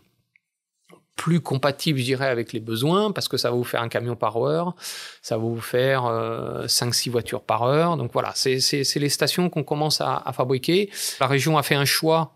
plus 1.20 1.42
compatible, 1.42 2.00
je 2.00 2.06
dirais, 2.06 2.30
avec 2.30 2.54
les 2.54 2.62
besoins, 2.62 3.12
parce 3.12 3.28
que 3.28 3.36
ça 3.36 3.50
va 3.50 3.58
vous 3.58 3.66
faire 3.66 3.82
un 3.82 3.90
camion 3.90 4.16
par 4.16 4.38
heure, 4.38 4.74
ça 5.22 5.36
va 5.36 5.44
vous 5.44 5.60
faire 5.60 6.04
5-6 6.04 7.10
euh, 7.10 7.12
voitures 7.12 7.42
par 7.42 7.64
heure. 7.64 7.98
Donc 7.98 8.14
voilà, 8.14 8.32
c'est 8.36 8.96
les 8.96 9.10
stations 9.10 9.50
qu'on 9.50 9.64
commence 9.64 10.00
à, 10.00 10.32
fabriquer. 10.34 10.90
La 11.20 11.28
région 11.28 11.58
a 11.58 11.64
fait 11.64 11.76
un 11.76 11.84
choix 11.84 12.34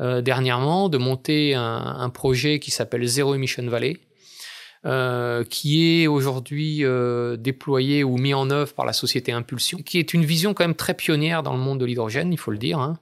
euh, 0.00 0.20
dernièrement 0.20 0.88
de 0.88 0.98
monter 0.98 1.54
un, 1.54 2.10
projet 2.10 2.58
qui 2.58 2.72
s'appelle 2.72 3.06
Zero 3.06 3.36
Emission 3.36 3.64
Valley, 3.68 3.98
euh, 4.84 5.44
qui 5.44 6.02
est 6.02 6.08
aujourd'hui 6.08 6.82
déployé 7.38 8.02
ou 8.02 8.18
mis 8.18 8.34
en 8.34 8.50
œuvre 8.50 8.74
par 8.74 8.84
la 8.84 8.92
société 8.92 9.30
Impulsion, 9.30 9.78
qui 9.78 10.00
est 10.00 10.12
une 10.12 10.24
vision 10.24 10.54
quand 10.54 10.64
même 10.64 10.74
très 10.74 10.94
pionnière 10.94 11.44
dans 11.44 11.52
le 11.52 11.60
monde 11.60 11.78
de 11.78 11.84
l'hydrogène, 11.84 12.32
il 12.32 12.38
faut 12.38 12.50
le 12.50 12.58
dire. 12.58 12.80
Hein. 12.80 12.98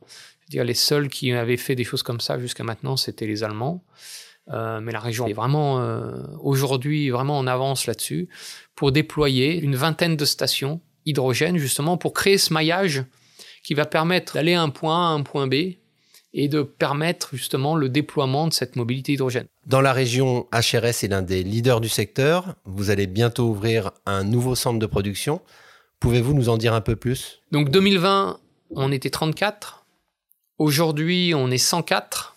dire 0.50 0.64
les 0.64 0.74
seuls 0.74 1.08
qui 1.08 1.32
avaient 1.32 1.56
fait 1.56 1.74
des 1.74 1.84
choses 1.84 2.02
comme 2.02 2.20
ça 2.20 2.38
jusqu'à 2.38 2.64
maintenant, 2.64 2.98
c'était 2.98 3.26
les 3.26 3.42
Allemands. 3.44 3.82
Euh, 4.50 4.80
mais 4.80 4.92
la 4.92 4.98
région 4.98 5.28
est 5.28 5.32
vraiment 5.32 5.80
euh, 5.80 6.10
aujourd'hui 6.40 7.10
vraiment 7.10 7.38
en 7.38 7.46
avance 7.46 7.86
là-dessus 7.86 8.28
pour 8.74 8.90
déployer 8.90 9.56
une 9.60 9.76
vingtaine 9.76 10.16
de 10.16 10.24
stations 10.24 10.80
hydrogène 11.06 11.58
justement 11.58 11.96
pour 11.96 12.12
créer 12.12 12.38
ce 12.38 12.52
maillage 12.52 13.04
qui 13.62 13.74
va 13.74 13.86
permettre 13.86 14.34
d'aller 14.34 14.54
à 14.54 14.62
un 14.62 14.70
point 14.70 14.96
A 14.96 15.10
à 15.10 15.12
un 15.12 15.22
point 15.22 15.46
B 15.46 15.54
et 16.34 16.48
de 16.48 16.62
permettre 16.62 17.36
justement 17.36 17.76
le 17.76 17.88
déploiement 17.88 18.48
de 18.48 18.52
cette 18.52 18.76
mobilité 18.76 19.12
hydrogène. 19.12 19.46
Dans 19.66 19.80
la 19.80 19.92
région, 19.92 20.48
HRS 20.52 21.04
est 21.04 21.08
l'un 21.08 21.22
des 21.22 21.42
leaders 21.42 21.80
du 21.80 21.88
secteur. 21.88 22.56
Vous 22.64 22.90
allez 22.90 23.06
bientôt 23.06 23.48
ouvrir 23.48 23.92
un 24.06 24.24
nouveau 24.24 24.54
centre 24.54 24.78
de 24.78 24.86
production. 24.86 25.40
Pouvez-vous 26.00 26.34
nous 26.34 26.48
en 26.48 26.56
dire 26.56 26.74
un 26.74 26.80
peu 26.80 26.96
plus? 26.96 27.42
Donc 27.52 27.70
2020, 27.70 28.40
on 28.70 28.90
était 28.90 29.10
34. 29.10 29.84
Aujourd'hui, 30.58 31.32
on 31.36 31.50
est 31.50 31.58
104. 31.58 32.31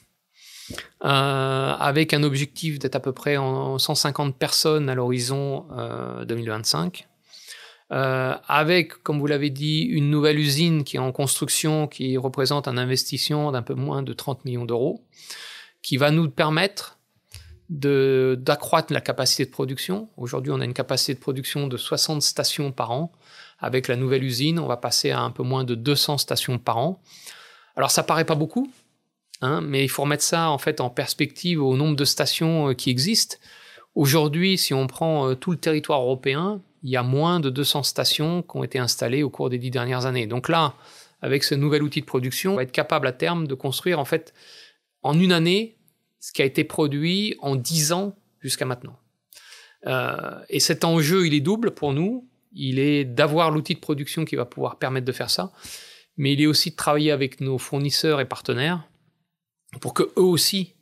Euh, 1.05 1.75
avec 1.77 2.15
un 2.15 2.23
objectif 2.23 2.79
d'être 2.79 2.95
à 2.95 2.99
peu 2.99 3.11
près 3.11 3.37
en 3.37 3.77
150 3.77 4.35
personnes 4.35 4.89
à 4.89 4.95
l'horizon 4.95 5.67
2025. 6.27 7.07
Euh, 7.91 7.95
euh, 7.95 8.33
avec, 8.47 9.03
comme 9.03 9.19
vous 9.19 9.27
l'avez 9.27 9.51
dit, 9.51 9.81
une 9.81 10.09
nouvelle 10.09 10.39
usine 10.39 10.83
qui 10.83 10.95
est 10.95 10.99
en 10.99 11.11
construction, 11.11 11.87
qui 11.87 12.17
représente 12.17 12.67
un 12.67 12.77
investissement 12.77 13.51
d'un 13.51 13.61
peu 13.61 13.75
moins 13.75 14.01
de 14.01 14.13
30 14.13 14.45
millions 14.45 14.65
d'euros, 14.65 15.05
qui 15.83 15.97
va 15.97 16.09
nous 16.09 16.27
permettre 16.27 16.97
d'accroître 17.69 18.91
la 18.91 19.01
capacité 19.01 19.45
de 19.45 19.51
production. 19.51 20.09
Aujourd'hui, 20.17 20.51
on 20.51 20.59
a 20.59 20.65
une 20.65 20.73
capacité 20.73 21.13
de 21.13 21.19
production 21.19 21.67
de 21.67 21.77
60 21.77 22.23
stations 22.23 22.71
par 22.71 22.89
an. 22.89 23.11
Avec 23.59 23.87
la 23.87 23.95
nouvelle 23.95 24.23
usine, 24.23 24.57
on 24.57 24.65
va 24.65 24.77
passer 24.77 25.11
à 25.11 25.21
un 25.21 25.29
peu 25.29 25.43
moins 25.43 25.63
de 25.65 25.75
200 25.75 26.17
stations 26.17 26.57
par 26.57 26.77
an. 26.77 26.99
Alors, 27.75 27.91
ça 27.91 28.01
paraît 28.01 28.25
pas 28.25 28.35
beaucoup, 28.35 28.71
Hein, 29.41 29.61
mais 29.61 29.83
il 29.83 29.89
faut 29.89 30.03
remettre 30.03 30.23
ça 30.23 30.49
en 30.49 30.57
fait 30.57 30.79
en 30.79 30.89
perspective 30.89 31.61
au 31.61 31.75
nombre 31.75 31.95
de 31.95 32.05
stations 32.05 32.73
qui 32.73 32.89
existent. 32.89 33.37
Aujourd'hui, 33.93 34.57
si 34.57 34.73
on 34.73 34.87
prend 34.87 35.35
tout 35.35 35.51
le 35.51 35.57
territoire 35.57 36.01
européen, 36.01 36.61
il 36.83 36.91
y 36.91 36.97
a 36.97 37.03
moins 37.03 37.39
de 37.39 37.49
200 37.49 37.83
stations 37.83 38.43
qui 38.43 38.57
ont 38.57 38.63
été 38.63 38.77
installées 38.77 39.23
au 39.23 39.29
cours 39.29 39.49
des 39.49 39.57
dix 39.57 39.71
dernières 39.71 40.05
années. 40.05 40.27
Donc 40.27 40.49
là, 40.49 40.75
avec 41.21 41.43
ce 41.43 41.55
nouvel 41.55 41.81
outil 41.81 42.01
de 42.01 42.05
production, 42.05 42.53
on 42.53 42.55
va 42.57 42.63
être 42.63 42.71
capable 42.71 43.07
à 43.07 43.11
terme 43.11 43.47
de 43.47 43.55
construire 43.55 43.99
en 43.99 44.05
fait 44.05 44.33
en 45.01 45.19
une 45.19 45.31
année 45.31 45.77
ce 46.19 46.31
qui 46.31 46.41
a 46.41 46.45
été 46.45 46.63
produit 46.63 47.35
en 47.39 47.55
dix 47.55 47.91
ans 47.91 48.15
jusqu'à 48.39 48.65
maintenant. 48.65 48.99
Euh, 49.87 50.39
et 50.49 50.59
cet 50.59 50.83
enjeu, 50.83 51.25
il 51.25 51.33
est 51.33 51.41
double 51.41 51.71
pour 51.71 51.93
nous. 51.93 52.27
Il 52.53 52.79
est 52.79 53.03
d'avoir 53.03 53.49
l'outil 53.51 53.73
de 53.73 53.79
production 53.79 54.23
qui 54.23 54.35
va 54.35 54.45
pouvoir 54.45 54.77
permettre 54.77 55.05
de 55.05 55.11
faire 55.11 55.29
ça, 55.29 55.51
mais 56.17 56.33
il 56.33 56.41
est 56.41 56.45
aussi 56.45 56.69
de 56.69 56.75
travailler 56.75 57.11
avec 57.11 57.41
nos 57.41 57.57
fournisseurs 57.57 58.21
et 58.21 58.25
partenaires 58.25 58.87
pour 59.79 59.93
que 59.93 60.03
eux 60.03 60.23
aussi 60.23 60.73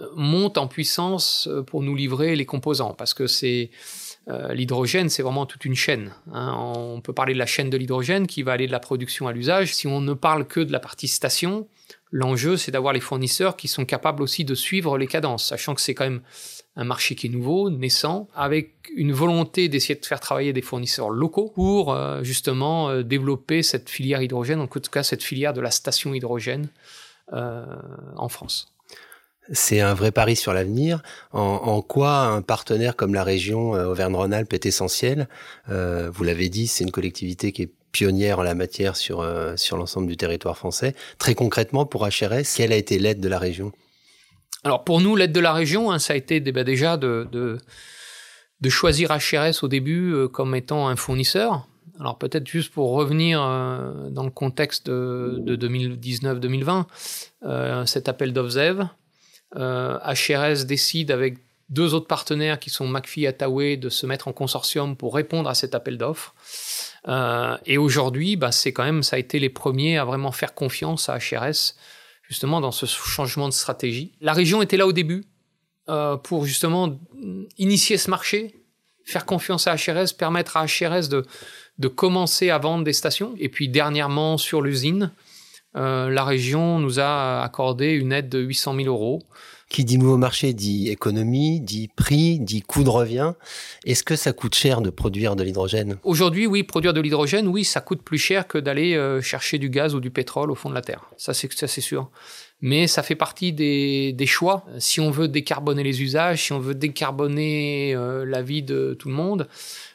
euh, 0.00 0.06
montent 0.16 0.58
en 0.58 0.66
puissance 0.66 1.48
euh, 1.50 1.62
pour 1.62 1.82
nous 1.82 1.94
livrer 1.94 2.36
les 2.36 2.46
composants, 2.46 2.94
parce 2.94 3.14
que 3.14 3.26
c'est 3.26 3.70
l'hydrogène, 4.50 5.08
c'est 5.08 5.22
vraiment 5.22 5.46
toute 5.46 5.64
une 5.64 5.76
chaîne. 5.76 6.12
Hein. 6.32 6.52
On 6.56 7.00
peut 7.00 7.12
parler 7.12 7.32
de 7.32 7.38
la 7.38 7.46
chaîne 7.46 7.70
de 7.70 7.76
l'hydrogène 7.76 8.26
qui 8.26 8.42
va 8.42 8.54
aller 8.54 8.66
de 8.66 8.72
la 8.72 8.80
production 8.80 9.28
à 9.28 9.32
l'usage. 9.32 9.72
Si 9.72 9.86
on 9.86 10.00
ne 10.00 10.14
parle 10.14 10.48
que 10.48 10.58
de 10.58 10.72
la 10.72 10.80
partie 10.80 11.06
station, 11.06 11.68
l'enjeu 12.10 12.56
c'est 12.56 12.72
d'avoir 12.72 12.92
les 12.92 12.98
fournisseurs 12.98 13.56
qui 13.56 13.68
sont 13.68 13.84
capables 13.84 14.20
aussi 14.24 14.44
de 14.44 14.56
suivre 14.56 14.98
les 14.98 15.06
cadences, 15.06 15.44
sachant 15.44 15.76
que 15.76 15.80
c'est 15.80 15.94
quand 15.94 16.06
même 16.06 16.22
un 16.76 16.84
marché 16.84 17.14
qui 17.14 17.26
est 17.26 17.30
nouveau, 17.30 17.70
naissant, 17.70 18.28
avec 18.34 18.74
une 18.94 19.12
volonté 19.12 19.68
d'essayer 19.68 19.94
de 19.98 20.04
faire 20.04 20.20
travailler 20.20 20.52
des 20.52 20.62
fournisseurs 20.62 21.08
locaux 21.08 21.50
pour 21.54 21.92
euh, 21.92 22.22
justement 22.22 22.90
euh, 22.90 23.02
développer 23.02 23.62
cette 23.62 23.88
filière 23.88 24.22
hydrogène, 24.22 24.60
en 24.60 24.66
tout 24.66 24.80
cas 24.92 25.02
cette 25.02 25.22
filière 25.22 25.54
de 25.54 25.62
la 25.62 25.70
station 25.70 26.12
hydrogène 26.12 26.64
euh, 26.64 27.05
en 27.32 28.28
France. 28.28 28.72
C'est 29.52 29.80
un 29.80 29.94
vrai 29.94 30.10
pari 30.10 30.34
sur 30.34 30.52
l'avenir. 30.52 31.02
En, 31.32 31.80
quoi 31.80 32.22
un 32.22 32.42
partenaire 32.42 32.96
comme 32.96 33.14
la 33.14 33.22
région 33.22 33.70
Auvergne-Rhône-Alpes 33.72 34.52
est 34.52 34.66
essentiel? 34.66 35.28
Vous 35.68 36.24
l'avez 36.24 36.48
dit, 36.48 36.66
c'est 36.66 36.84
une 36.84 36.90
collectivité 36.90 37.52
qui 37.52 37.62
est 37.62 37.72
pionnière 37.92 38.40
en 38.40 38.42
la 38.42 38.54
matière 38.54 38.96
sur, 38.96 39.24
sur 39.56 39.76
l'ensemble 39.76 40.08
du 40.08 40.16
territoire 40.16 40.56
français. 40.56 40.94
Très 41.18 41.34
concrètement, 41.34 41.86
pour 41.86 42.06
HRS, 42.06 42.56
quelle 42.56 42.72
a 42.72 42.76
été 42.76 42.98
l'aide 42.98 43.20
de 43.20 43.28
la 43.28 43.38
région? 43.38 43.72
Alors 44.66 44.82
pour 44.82 45.00
nous, 45.00 45.14
l'aide 45.14 45.30
de 45.30 45.38
la 45.38 45.52
région, 45.52 45.92
hein, 45.92 46.00
ça 46.00 46.14
a 46.14 46.16
été 46.16 46.40
bah, 46.40 46.64
déjà 46.64 46.96
de, 46.96 47.28
de, 47.30 48.68
choisir 48.68 49.12
HRS 49.12 49.62
au 49.62 49.68
début 49.68 50.12
euh, 50.12 50.26
comme 50.26 50.56
étant 50.56 50.88
un 50.88 50.96
fournisseur. 50.96 51.68
Alors 52.00 52.18
peut-être 52.18 52.46
juste 52.46 52.72
pour 52.72 52.90
revenir 52.90 53.42
euh, 53.42 54.10
dans 54.10 54.24
le 54.24 54.30
contexte 54.30 54.88
de, 54.88 55.56
2019-2020, 55.56 56.84
euh, 57.44 57.86
cet 57.86 58.08
appel 58.08 58.32
d'Ovzev, 58.32 58.86
HRS 59.54 60.66
décide 60.66 61.10
avec 61.10 61.38
deux 61.68 61.94
autres 61.94 62.06
partenaires 62.06 62.58
qui 62.58 62.70
sont 62.70 62.86
McPhee 62.86 63.24
et 63.24 63.28
Attaway 63.28 63.76
de 63.76 63.88
se 63.88 64.06
mettre 64.06 64.28
en 64.28 64.32
consortium 64.32 64.96
pour 64.96 65.14
répondre 65.14 65.48
à 65.48 65.54
cet 65.54 65.74
appel 65.74 65.98
d'offres. 65.98 66.34
et 67.64 67.78
aujourd'hui, 67.78 68.36
bah, 68.36 68.52
c'est 68.52 68.72
quand 68.72 68.84
même, 68.84 69.02
ça 69.02 69.16
a 69.16 69.18
été 69.18 69.38
les 69.38 69.48
premiers 69.48 69.98
à 69.98 70.04
vraiment 70.04 70.32
faire 70.32 70.54
confiance 70.54 71.08
à 71.08 71.18
HRS 71.18 71.74
justement 72.28 72.60
dans 72.60 72.72
ce 72.72 72.86
changement 72.86 73.48
de 73.48 73.54
stratégie. 73.54 74.12
La 74.20 74.32
région 74.32 74.62
était 74.62 74.76
là 74.76 74.86
au 74.86 74.92
début 74.92 75.24
euh, 75.88 76.16
pour 76.16 76.44
justement 76.44 76.98
initier 77.58 77.96
ce 77.96 78.10
marché, 78.10 78.54
faire 79.04 79.24
confiance 79.24 79.66
à 79.66 79.76
HRS, 79.76 80.14
permettre 80.18 80.56
à 80.56 80.66
HRS 80.66 81.08
de, 81.08 81.24
de 81.78 81.88
commencer 81.88 82.50
à 82.50 82.58
vendre 82.58 82.84
des 82.84 82.92
stations. 82.92 83.34
Et 83.38 83.48
puis 83.48 83.68
dernièrement 83.68 84.38
sur 84.38 84.62
l'usine, 84.62 85.12
euh, 85.76 86.08
la 86.08 86.24
région 86.24 86.78
nous 86.78 87.00
a 87.00 87.42
accordé 87.42 87.92
une 87.92 88.12
aide 88.12 88.28
de 88.28 88.38
800 88.38 88.76
000 88.76 88.86
euros 88.88 89.22
qui 89.68 89.84
dit 89.84 89.98
nouveau 89.98 90.16
marché 90.16 90.52
dit 90.52 90.88
économie, 90.88 91.60
dit 91.60 91.88
prix, 91.94 92.38
dit 92.38 92.62
coût 92.62 92.84
de 92.84 92.88
revient. 92.88 93.32
Est-ce 93.84 94.04
que 94.04 94.14
ça 94.14 94.32
coûte 94.32 94.54
cher 94.54 94.80
de 94.80 94.90
produire 94.90 95.34
de 95.34 95.42
l'hydrogène? 95.42 95.96
Aujourd'hui, 96.04 96.46
oui, 96.46 96.62
produire 96.62 96.94
de 96.94 97.00
l'hydrogène, 97.00 97.48
oui, 97.48 97.64
ça 97.64 97.80
coûte 97.80 98.02
plus 98.02 98.18
cher 98.18 98.46
que 98.46 98.58
d'aller 98.58 98.94
euh, 98.94 99.20
chercher 99.20 99.58
du 99.58 99.68
gaz 99.68 99.94
ou 99.94 100.00
du 100.00 100.10
pétrole 100.10 100.50
au 100.50 100.54
fond 100.54 100.68
de 100.68 100.74
la 100.74 100.82
Terre. 100.82 101.10
Ça, 101.16 101.34
c'est 101.34 101.52
c'est 101.52 101.80
sûr. 101.80 102.10
Mais 102.62 102.86
ça 102.86 103.02
fait 103.02 103.16
partie 103.16 103.52
des, 103.52 104.12
des, 104.14 104.26
choix. 104.26 104.64
Si 104.78 104.98
on 104.98 105.10
veut 105.10 105.28
décarboner 105.28 105.82
les 105.82 106.02
usages, 106.02 106.44
si 106.44 106.52
on 106.52 106.58
veut 106.58 106.74
décarboner 106.74 107.94
euh, 107.94 108.24
la 108.24 108.40
vie 108.40 108.62
de 108.62 108.96
tout 108.98 109.08
le 109.08 109.14
monde, 109.14 109.46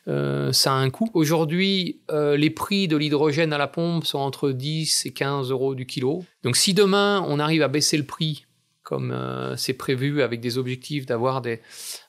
euh, 0.07 0.51
ça 0.51 0.73
a 0.73 0.75
un 0.75 0.91
coût. 0.91 1.09
Aujourd'hui, 1.15 2.01
euh, 2.11 2.37
les 2.37 2.51
prix 2.51 2.87
de 2.87 2.97
l'hydrogène 2.97 3.51
à 3.51 3.57
la 3.57 3.67
pompe 3.67 4.05
sont 4.05 4.19
entre 4.19 4.51
10 4.51 5.07
et 5.07 5.11
15 5.11 5.49
euros 5.49 5.73
du 5.73 5.87
kilo. 5.87 6.23
Donc 6.43 6.55
si 6.55 6.75
demain 6.75 7.25
on 7.27 7.39
arrive 7.39 7.63
à 7.63 7.67
baisser 7.67 7.97
le 7.97 8.05
prix 8.05 8.45
comme 8.83 9.15
c'est 9.55 9.73
prévu 9.73 10.21
avec 10.21 10.41
des 10.41 10.57
objectifs 10.57 11.05
d'avoir 11.05 11.41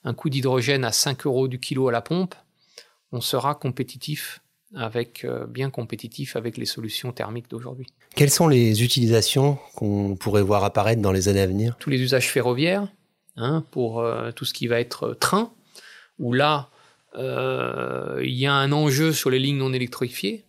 un 0.04 0.14
coût 0.14 0.30
d'hydrogène 0.30 0.84
à 0.84 0.90
5 0.90 1.26
euros 1.26 1.46
du 1.46 1.60
kilo 1.60 1.86
à 1.86 1.92
la 1.92 2.00
pompe, 2.00 2.34
on 3.12 3.20
sera 3.20 3.54
compétitif 3.54 4.40
avec 4.74 5.24
euh, 5.24 5.46
bien 5.46 5.70
compétitif 5.70 6.36
avec 6.36 6.56
les 6.56 6.66
solutions 6.66 7.12
thermiques 7.12 7.50
d'aujourd'hui. 7.50 7.86
Quelles 8.14 8.30
sont 8.30 8.48
les 8.48 8.82
utilisations 8.82 9.58
qu'on 9.74 10.16
pourrait 10.16 10.42
voir 10.42 10.64
apparaître 10.64 11.02
dans 11.02 11.12
les 11.12 11.28
années 11.28 11.40
à 11.40 11.46
venir? 11.46 11.76
Tous 11.78 11.90
les 11.90 12.00
usages 12.00 12.28
ferroviaires, 12.28 12.88
hein, 13.36 13.64
pour 13.70 14.00
euh, 14.00 14.30
tout 14.32 14.44
ce 14.44 14.52
qui 14.52 14.66
va 14.66 14.80
être 14.80 15.14
train, 15.18 15.52
où 16.18 16.32
là, 16.32 16.68
il 17.14 18.32
y 18.32 18.46
a 18.46 18.54
un 18.54 18.72
enjeu 18.72 19.12
sur 19.12 19.28
les 19.28 19.38
lignes 19.38 19.58
non 19.58 19.74
électrifiées, 19.74 20.44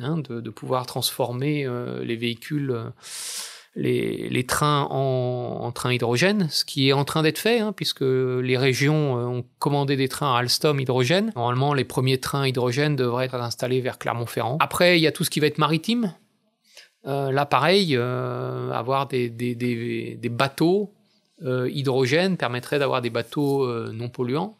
hein, 0.00 0.18
de, 0.18 0.40
de, 0.40 0.50
pouvoir 0.50 0.84
transformer 0.84 1.64
les 2.02 2.16
véhicules 2.16 2.74
les, 3.78 4.44
trains 4.44 4.88
en, 4.90 5.70
train 5.72 5.92
hydrogène, 5.92 6.48
ce 6.50 6.64
qui 6.64 6.88
est 6.88 6.92
en 6.92 7.04
train 7.04 7.22
d'être 7.22 7.38
fait, 7.38 7.60
hein, 7.60 7.72
puisque 7.72 8.02
les 8.02 8.56
régions 8.56 9.18
euh, 9.18 9.24
ont 9.24 9.44
commandé 9.58 9.96
des 9.96 10.08
trains 10.08 10.34
à 10.34 10.38
Alstom 10.38 10.80
hydrogène. 10.80 11.32
Normalement, 11.36 11.74
les 11.74 11.84
premiers 11.84 12.18
trains 12.18 12.46
hydrogène 12.46 12.96
devraient 12.96 13.26
être 13.26 13.36
installés 13.36 13.80
vers 13.80 13.98
Clermont-Ferrand. 13.98 14.58
Après, 14.60 14.98
il 14.98 15.02
y 15.02 15.06
a 15.06 15.12
tout 15.12 15.24
ce 15.24 15.30
qui 15.30 15.40
va 15.40 15.46
être 15.46 15.58
maritime. 15.58 16.12
Euh, 17.06 17.30
là, 17.30 17.46
pareil, 17.46 17.94
euh, 17.96 18.72
avoir 18.72 19.06
des, 19.06 19.30
bateaux 20.30 20.92
hydrogène 21.40 22.36
permettrait 22.36 22.80
d'avoir 22.80 23.00
des 23.00 23.10
bateaux 23.10 23.64
non 23.92 24.08
polluants. 24.08 24.56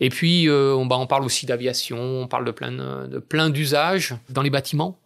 Et 0.00 0.08
puis, 0.08 0.48
on, 0.48 0.86
bah, 0.86 0.96
on, 0.98 1.06
parle 1.06 1.24
aussi 1.24 1.44
d'aviation, 1.44 1.98
on 1.98 2.28
parle 2.28 2.46
de 2.46 2.50
plein, 2.50 3.06
de 3.06 3.18
plein 3.18 3.50
d'usages 3.50 4.14
dans 4.30 4.40
les 4.40 4.48
bâtiments. 4.48 4.98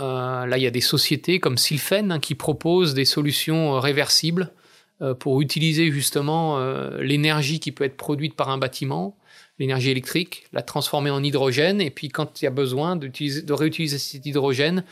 Euh, 0.00 0.46
là, 0.46 0.58
il 0.58 0.62
y 0.62 0.66
a 0.66 0.70
des 0.70 0.80
sociétés 0.80 1.40
comme 1.40 1.56
Sylphen 1.56 2.12
hein, 2.12 2.18
qui 2.18 2.34
proposent 2.34 2.94
des 2.94 3.06
solutions 3.06 3.74
euh, 3.74 3.80
réversibles 3.80 4.52
euh, 5.00 5.14
pour 5.14 5.40
utiliser 5.40 5.90
justement 5.90 6.58
l'énergie 7.00 7.60
qui 7.60 7.72
peut 7.72 7.84
être 7.84 7.96
produite 7.96 8.34
par 8.34 8.50
un 8.50 8.58
bâtiment, 8.58 9.16
l'énergie 9.58 9.90
électrique, 9.90 10.44
la 10.52 10.62
transformer 10.62 11.10
en 11.10 11.22
hydrogène, 11.22 11.80
et 11.80 11.90
puis 11.90 12.08
quand 12.08 12.40
il 12.40 12.44
y 12.44 12.48
a 12.48 12.50
besoin 12.50 12.96
de 12.96 13.52
réutiliser 13.52 13.98
cet 13.98 14.26
hydrogène 14.26 14.84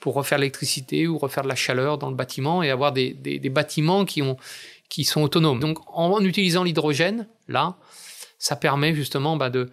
pour 0.00 0.14
refaire 0.14 0.38
l'électricité 0.38 1.06
ou 1.06 1.18
refaire 1.18 1.44
de 1.44 1.48
la 1.48 1.54
chaleur 1.54 1.98
dans 1.98 2.10
le 2.10 2.16
bâtiment 2.16 2.62
et 2.62 2.70
avoir 2.70 2.92
des, 2.92 3.14
bâtiments 3.50 4.04
qui, 4.04 4.20
ont, 4.20 4.36
qui 4.88 5.04
sont 5.04 5.22
autonomes. 5.22 5.60
Donc 5.60 5.78
en 5.86 6.20
utilisant 6.24 6.64
l'hydrogène, 6.64 7.26
là, 7.46 7.76
ça 8.38 8.56
permet 8.56 8.94
justement 8.94 9.36
bah, 9.36 9.48
de, 9.48 9.70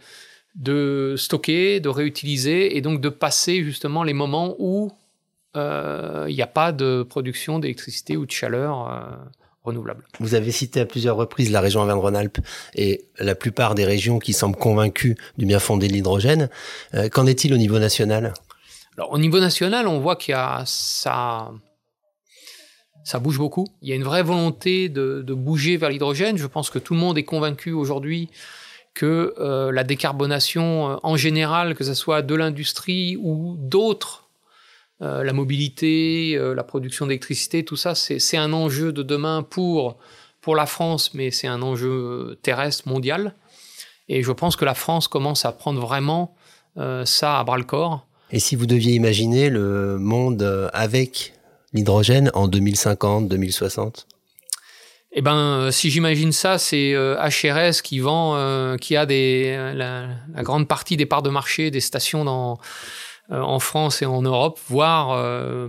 de 0.60 1.16
stocker, 1.18 1.80
de 1.80 1.90
réutiliser 1.90 2.78
et 2.78 2.82
donc 2.82 3.02
de 3.02 3.10
passer 3.10 3.64
justement 3.64 4.04
les 4.04 4.14
moments 4.14 4.56
où 4.60 4.92
euh, 5.56 6.26
il 6.30 6.36
n'y 6.36 6.42
a 6.42 6.48
pas 6.48 6.72
de 6.72 7.02
production 7.02 7.60
d'électricité 7.60 8.18
ou 8.18 8.26
de 8.26 8.32
chaleur 8.32 8.88
euh, 8.88 9.00
renouvelable. 9.64 10.06
Vous 10.20 10.36
avez 10.36 10.52
cité 10.52 10.82
à 10.82 10.86
plusieurs 10.86 11.16
reprises 11.16 11.50
la 11.52 11.62
région 11.62 11.82
Auvergne-Rhône-Alpes 11.82 12.40
et 12.76 13.06
la 13.18 13.36
plupart 13.36 13.74
des 13.74 13.86
régions 13.86 14.20
qui 14.20 14.34
semblent 14.34 14.58
convaincues 14.58 15.18
du 15.38 15.46
bien 15.46 15.60
fondé 15.60 15.88
de 15.88 15.94
l'hydrogène. 15.94 16.50
Euh, 16.94 17.08
qu'en 17.10 17.26
est-il 17.26 17.54
au 17.54 17.58
niveau 17.58 17.80
national? 17.80 18.34
Alors 18.98 19.14
au 19.14 19.18
niveau 19.18 19.40
national, 19.40 19.88
on 19.88 20.00
voit 20.00 20.18
qu'il 20.18 20.34
y 20.34 20.36
a 20.36 20.64
ça 20.66 21.52
ça 23.06 23.18
bouge 23.18 23.40
beaucoup. 23.40 23.66
Il 23.82 23.88
y 23.88 23.94
a 23.94 23.96
une 23.96 24.04
vraie 24.04 24.24
volonté 24.24 24.90
de, 24.90 25.24
de 25.26 25.34
bouger 25.34 25.78
vers 25.78 25.90
l'hydrogène. 25.90 26.38
Je 26.38 26.46
pense 26.46 26.70
que 26.70 26.78
tout 26.78 26.94
le 26.94 27.00
monde 27.00 27.18
est 27.18 27.24
convaincu 27.24 27.72
aujourd'hui 27.72 28.30
que 28.94 29.34
euh, 29.40 29.72
la 29.72 29.84
décarbonation 29.84 30.92
euh, 30.92 30.96
en 31.04 31.16
général, 31.16 31.76
que 31.76 31.84
ce 31.84 31.94
soit 31.94 32.22
de 32.22 32.36
l'industrie 32.36 33.18
ou 33.18 33.56
d'autres, 33.58 34.30
euh, 35.02 35.24
la 35.24 35.34
mobilité, 35.34 36.38
la 36.38 36.64
production 36.64 37.06
d'électricité, 37.06 37.64
tout 37.64 37.78
ça, 37.78 37.96
c'est 37.96 38.38
un 38.38 38.52
enjeu 38.52 38.92
de 38.92 39.04
demain 39.04 39.44
pour, 39.44 39.98
pour 40.42 40.56
la 40.56 40.66
France, 40.66 41.14
mais 41.14 41.32
c'est 41.32 41.48
un 41.48 41.62
enjeu 41.62 42.38
terrestre, 42.42 42.88
mondial. 42.88 43.34
Et 44.10 44.24
je 44.24 44.32
pense 44.32 44.56
que 44.56 44.66
la 44.66 44.74
France 44.74 45.08
commence 45.08 45.46
à 45.46 45.52
prendre 45.52 45.80
vraiment 45.80 46.36
ça 47.06 47.40
à 47.40 47.44
bras 47.44 47.58
le 47.58 47.64
corps. 47.64 48.06
Et 48.32 48.40
si 48.40 48.56
vous 48.56 48.66
deviez 48.66 48.94
imaginer 48.94 49.50
le 49.50 49.98
monde 50.00 50.70
avec 50.74 51.34
l'hydrogène 51.74 52.32
en 52.34 52.48
2050, 52.48 53.28
2060 53.28 54.08
eh 55.12 55.22
ben, 55.22 55.36
euh, 55.36 55.72
si 55.72 55.90
j'imagine 55.90 56.32
ça, 56.32 56.60
c'est 56.60 56.94
HRS 56.94 56.96
euh, 56.96 57.72
qui 57.84 58.00
vend, 58.00 58.36
euh, 58.36 58.78
qui 58.78 58.96
a 58.96 59.06
la, 59.06 60.08
grande 60.44 60.68
partie 60.68 60.98
des 60.98 61.08
parts 61.08 61.24
de 61.24 61.32
marché 61.32 61.72
des 61.72 61.80
stations 61.80 62.24
dans, 62.24 62.60
en 63.32 63.60
France 63.60 64.04
et 64.04 64.06
en 64.06 64.22
Europe, 64.22 64.60
voire 64.68 65.10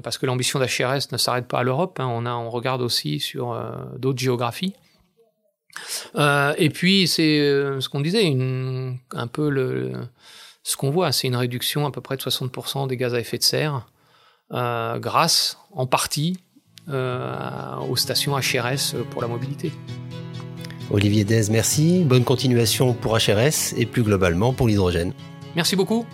parce 0.02 0.18
que 0.18 0.26
l'ambition 0.26 0.58
d'HRS 0.58 1.12
ne 1.12 1.16
s'arrête 1.16 1.46
pas 1.46 1.60
à 1.60 1.62
l'Europe. 1.62 1.98
Hein, 2.00 2.08
on, 2.10 2.26
a, 2.26 2.32
on 2.32 2.50
regarde 2.50 2.82
aussi 2.82 3.18
sur 3.18 3.58
d'autres 3.98 4.18
géographies. 4.18 4.74
et 6.16 6.70
puis 6.70 7.08
c'est 7.08 7.38
ce 7.80 7.88
qu'on 7.88 8.00
disait, 8.00 8.34
un 9.12 9.26
peu 9.26 9.48
le, 9.48 9.92
ce 10.62 10.76
qu'on 10.76 10.90
voit, 10.90 11.12
c'est 11.12 11.28
une 11.28 11.36
réduction 11.36 11.86
à 11.86 11.90
peu 11.90 12.02
près 12.02 12.16
de 12.16 12.22
60% 12.22 12.88
des 12.88 12.96
gaz 12.98 13.14
à 13.14 13.20
effet 13.20 13.38
de 13.38 13.42
serre, 13.42 13.86
grâce 14.50 15.58
en 15.72 15.86
partie 15.86 16.38
aux 16.88 17.96
stations 17.96 18.36
HRS 18.36 18.96
pour 19.10 19.22
la 19.22 19.28
mobilité. 19.28 19.72
Olivier 20.90 21.24
Dez, 21.24 21.50
merci. 21.50 22.02
Bonne 22.04 22.24
continuation 22.24 22.94
pour 22.94 23.16
HRS 23.16 23.74
et 23.76 23.86
plus 23.86 24.02
globalement 24.02 24.52
pour 24.52 24.66
l'hydrogène. 24.66 25.12
Merci 25.54 25.76
beaucoup. 25.76 26.04